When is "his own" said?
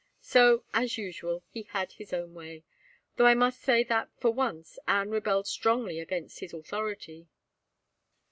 1.91-2.33